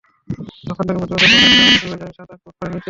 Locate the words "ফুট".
2.43-2.55